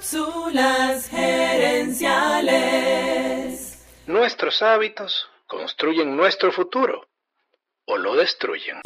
Cápsulas 0.00 1.10
gerenciales. 1.10 3.84
Nuestros 4.06 4.62
hábitos 4.62 5.26
construyen 5.46 6.16
nuestro 6.16 6.50
futuro 6.52 7.06
o 7.86 7.98
lo 7.98 8.16
destruyen. 8.16 8.76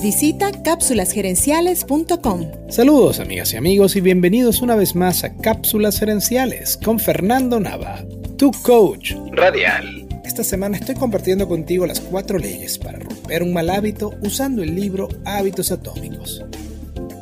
Visita 0.00 0.50
cápsulasgerenciales.com. 0.62 2.70
Saludos 2.70 3.20
amigas 3.20 3.52
y 3.52 3.58
amigos 3.58 3.96
y 3.96 4.00
bienvenidos 4.00 4.62
una 4.62 4.76
vez 4.76 4.94
más 4.94 5.24
a 5.24 5.36
Cápsulas 5.36 5.98
Gerenciales 5.98 6.78
con 6.82 6.98
Fernando 6.98 7.60
Nava, 7.60 8.02
tu 8.38 8.50
coach 8.62 9.12
radial. 9.32 10.08
Esta 10.24 10.42
semana 10.42 10.78
estoy 10.78 10.94
compartiendo 10.94 11.48
contigo 11.48 11.86
las 11.86 12.00
cuatro 12.00 12.38
leyes 12.38 12.78
para 12.78 12.98
romper 12.98 13.42
un 13.42 13.52
mal 13.52 13.68
hábito 13.68 14.14
usando 14.22 14.62
el 14.62 14.74
libro 14.74 15.10
Hábitos 15.26 15.70
Atómicos. 15.70 16.42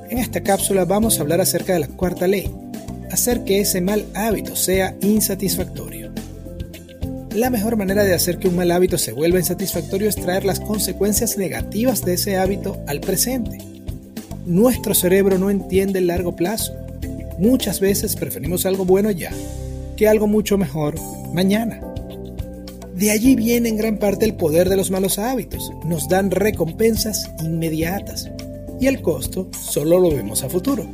En 0.08 0.18
esta 0.18 0.44
cápsula 0.44 0.84
vamos 0.84 1.18
a 1.18 1.22
hablar 1.22 1.40
acerca 1.40 1.72
de 1.72 1.80
la 1.80 1.88
cuarta 1.88 2.28
ley, 2.28 2.48
hacer 3.10 3.44
que 3.44 3.60
ese 3.60 3.80
mal 3.80 4.06
hábito 4.14 4.56
sea 4.56 4.96
insatisfactorio. 5.00 6.12
La 7.34 7.50
mejor 7.50 7.76
manera 7.76 8.04
de 8.04 8.14
hacer 8.14 8.38
que 8.38 8.48
un 8.48 8.56
mal 8.56 8.70
hábito 8.70 8.98
se 8.98 9.12
vuelva 9.12 9.38
insatisfactorio 9.38 10.08
es 10.08 10.16
traer 10.16 10.44
las 10.44 10.60
consecuencias 10.60 11.38
negativas 11.38 12.04
de 12.04 12.14
ese 12.14 12.36
hábito 12.36 12.82
al 12.86 13.00
presente. 13.00 13.58
Nuestro 14.46 14.94
cerebro 14.94 15.38
no 15.38 15.50
entiende 15.50 15.98
el 15.98 16.08
largo 16.08 16.34
plazo. 16.34 16.74
Muchas 17.38 17.80
veces 17.80 18.16
preferimos 18.16 18.66
algo 18.66 18.84
bueno 18.84 19.10
ya 19.10 19.30
que 19.96 20.08
algo 20.08 20.26
mucho 20.26 20.56
mejor 20.56 20.94
mañana. 21.32 21.80
De 22.94 23.10
allí 23.10 23.34
viene 23.34 23.68
en 23.68 23.76
gran 23.76 23.98
parte 23.98 24.24
el 24.24 24.34
poder 24.34 24.68
de 24.68 24.76
los 24.76 24.90
malos 24.90 25.18
hábitos. 25.18 25.72
Nos 25.84 26.08
dan 26.08 26.30
recompensas 26.30 27.30
inmediatas 27.40 28.30
y 28.80 28.86
el 28.86 29.02
costo 29.02 29.48
solo 29.52 29.98
lo 29.98 30.10
vemos 30.10 30.42
a 30.44 30.48
futuro. 30.48 30.88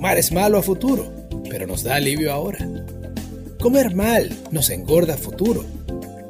Fumar 0.00 0.16
es 0.16 0.32
malo 0.32 0.56
a 0.56 0.62
futuro, 0.62 1.12
pero 1.50 1.66
nos 1.66 1.82
da 1.82 1.96
alivio 1.96 2.32
ahora. 2.32 2.66
Comer 3.60 3.94
mal 3.94 4.34
nos 4.50 4.70
engorda 4.70 5.12
a 5.12 5.18
futuro, 5.18 5.62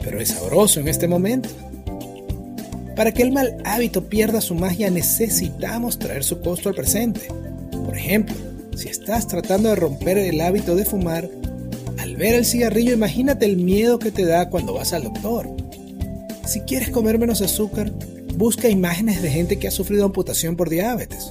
pero 0.02 0.20
es 0.20 0.30
sabroso 0.30 0.80
en 0.80 0.88
este 0.88 1.06
momento. 1.06 1.48
Para 2.96 3.12
que 3.12 3.22
el 3.22 3.30
mal 3.30 3.58
hábito 3.64 4.08
pierda 4.08 4.40
su 4.40 4.56
magia 4.56 4.90
necesitamos 4.90 6.00
traer 6.00 6.24
su 6.24 6.40
costo 6.40 6.68
al 6.68 6.74
presente. 6.74 7.28
Por 7.70 7.96
ejemplo, 7.96 8.34
si 8.74 8.88
estás 8.88 9.28
tratando 9.28 9.68
de 9.68 9.76
romper 9.76 10.18
el 10.18 10.40
hábito 10.40 10.74
de 10.74 10.84
fumar, 10.84 11.30
al 11.96 12.16
ver 12.16 12.34
el 12.34 12.46
cigarrillo 12.46 12.92
imagínate 12.92 13.46
el 13.46 13.56
miedo 13.56 14.00
que 14.00 14.10
te 14.10 14.24
da 14.24 14.50
cuando 14.50 14.74
vas 14.74 14.92
al 14.92 15.04
doctor. 15.04 15.48
Si 16.44 16.62
quieres 16.62 16.90
comer 16.90 17.20
menos 17.20 17.40
azúcar, 17.40 17.92
busca 18.34 18.68
imágenes 18.68 19.22
de 19.22 19.30
gente 19.30 19.60
que 19.60 19.68
ha 19.68 19.70
sufrido 19.70 20.06
amputación 20.06 20.56
por 20.56 20.68
diabetes. 20.68 21.30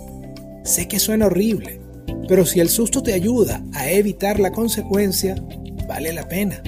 Sé 0.64 0.88
que 0.88 1.00
suena 1.00 1.26
horrible, 1.26 1.82
pero 2.28 2.46
si 2.46 2.60
el 2.60 2.70
susto 2.70 3.02
te 3.04 3.14
ayuda 3.14 3.64
a 3.74 3.90
evitar 3.90 4.40
la 4.40 4.52
consecuencia, 4.52 5.36
vale 5.88 6.14
la 6.14 6.28
pena. 6.28 6.62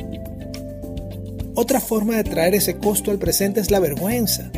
Otra 1.56 1.80
forma 1.80 2.16
de 2.16 2.24
traer 2.24 2.56
ese 2.56 2.78
costo 2.78 3.12
al 3.12 3.20
presente 3.20 3.60
es 3.60 3.72
la 3.72 3.80
vergüenza. 3.80 4.52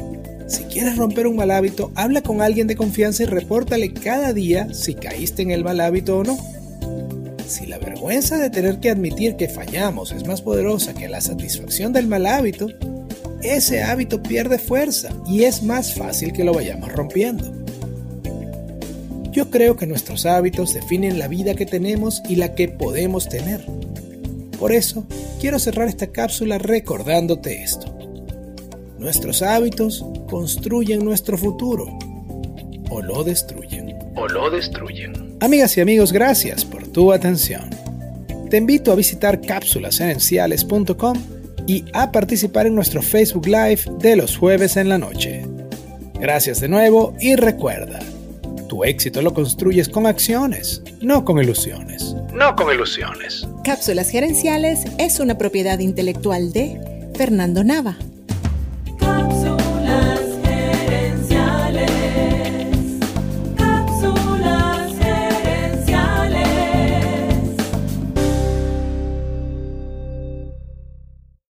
Si 0.48 0.64
quieres 0.64 0.98
romper 0.98 1.28
un 1.28 1.36
mal 1.36 1.52
hábito, 1.52 1.92
habla 1.96 2.22
con 2.22 2.42
alguien 2.42 2.68
de 2.68 2.76
confianza 2.76 3.24
y 3.24 3.26
repórtale 3.26 3.94
cada 3.94 4.34
día 4.34 4.74
si 4.74 4.94
caíste 4.94 5.42
en 5.42 5.52
el 5.52 5.64
mal 5.64 5.80
hábito 5.80 6.20
o 6.20 6.24
no. 6.24 6.38
Si 7.48 7.66
la 7.66 7.78
vergüenza 7.80 8.38
de 8.38 8.50
tener 8.50 8.80
que 8.80 8.90
admitir 8.90 9.36
que 9.36 9.50
fallamos 9.50 10.12
es 10.12 10.26
más 10.28 10.42
poderosa 10.42 10.94
que 10.94 11.10
la 11.10 11.22
satisfacción 11.22 11.94
del 11.94 12.08
mal 12.08 12.26
hábito, 12.26 12.68
ese 13.42 13.84
hábito 13.84 14.22
pierde 14.22 14.58
fuerza 14.58 15.10
y 15.28 15.44
es 15.44 15.64
más 15.64 15.94
fácil 15.94 16.32
que 16.32 16.44
lo 16.44 16.54
vayamos 16.54 16.92
rompiendo. 16.92 17.63
Yo 19.34 19.50
creo 19.50 19.76
que 19.76 19.88
nuestros 19.88 20.28
hábitos 20.28 20.76
definen 20.76 21.18
la 21.18 21.28
vida 21.28 21.56
que 21.56 21.66
tenemos 21.66 22.22
y 22.30 22.36
la 22.36 22.54
que 22.54 22.68
podemos 22.68 23.28
tener. 23.28 23.66
Por 24.60 24.72
eso, 24.72 25.08
quiero 25.42 25.58
cerrar 25.58 25.88
esta 25.88 26.08
cápsula 26.08 26.60
recordándote 26.60 27.64
esto. 27.64 27.98
Nuestros 29.00 29.42
hábitos 29.42 30.06
construyen 30.30 31.04
nuestro 31.04 31.38
futuro 31.38 31.98
o 32.92 33.02
lo 33.02 33.24
destruyen. 33.24 33.98
O 34.16 34.28
lo 34.28 34.52
destruyen. 34.52 35.36
Amigas 35.40 35.76
y 35.78 35.82
amigos, 35.82 36.14
gracias 36.14 36.64
por 36.64 36.88
tu 36.88 37.12
atención. 37.12 37.72
Te 38.52 38.58
invito 38.58 38.92
a 38.92 38.96
visitar 38.96 39.42
cápsulasenenciales.com 39.42 41.18
y 41.66 41.86
a 41.94 42.12
participar 42.12 42.68
en 42.68 42.76
nuestro 42.76 43.02
Facebook 43.02 43.48
Live 43.48 43.82
de 44.00 44.16
los 44.16 44.38
jueves 44.38 44.78
en 44.78 44.90
la 44.90 45.00
noche. 45.00 45.44
Gracias 46.20 46.62
de 46.62 46.68
nuevo 46.68 47.16
y 47.20 47.36
recuerda, 47.36 48.00
tu 48.74 48.84
éxito 48.84 49.22
lo 49.22 49.36
construyes 49.36 49.88
con 49.88 50.08
acciones, 50.08 50.82
no 51.00 51.24
con 51.24 51.38
ilusiones. 51.38 52.16
No 52.34 52.56
con 52.56 52.74
ilusiones. 52.74 53.48
Cápsulas 53.64 54.10
Gerenciales 54.10 54.86
es 54.98 55.20
una 55.20 55.38
propiedad 55.38 55.78
intelectual 55.78 56.52
de 56.54 57.12
Fernando 57.16 57.64
Nava. 57.64 57.98